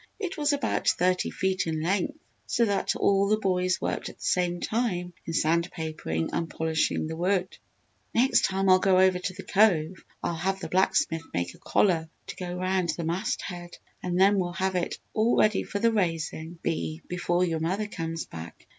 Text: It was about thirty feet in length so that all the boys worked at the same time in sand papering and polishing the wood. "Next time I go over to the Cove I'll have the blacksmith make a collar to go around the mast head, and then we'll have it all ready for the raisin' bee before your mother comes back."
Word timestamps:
It 0.17 0.35
was 0.35 0.51
about 0.51 0.87
thirty 0.87 1.29
feet 1.29 1.67
in 1.67 1.79
length 1.79 2.17
so 2.47 2.65
that 2.65 2.95
all 2.95 3.27
the 3.27 3.37
boys 3.37 3.79
worked 3.79 4.09
at 4.09 4.17
the 4.17 4.25
same 4.25 4.59
time 4.59 5.13
in 5.27 5.33
sand 5.33 5.69
papering 5.71 6.31
and 6.33 6.49
polishing 6.49 7.05
the 7.05 7.15
wood. 7.15 7.55
"Next 8.11 8.45
time 8.45 8.67
I 8.67 8.79
go 8.81 8.97
over 8.99 9.19
to 9.19 9.33
the 9.33 9.43
Cove 9.43 10.03
I'll 10.23 10.33
have 10.33 10.59
the 10.59 10.69
blacksmith 10.69 11.21
make 11.35 11.53
a 11.53 11.59
collar 11.59 12.09
to 12.25 12.35
go 12.35 12.47
around 12.57 12.89
the 12.97 13.03
mast 13.03 13.43
head, 13.43 13.77
and 14.01 14.19
then 14.19 14.39
we'll 14.39 14.53
have 14.53 14.73
it 14.73 14.97
all 15.13 15.37
ready 15.37 15.61
for 15.61 15.77
the 15.77 15.91
raisin' 15.93 16.57
bee 16.63 17.03
before 17.07 17.43
your 17.45 17.59
mother 17.59 17.85
comes 17.85 18.25
back." 18.25 18.65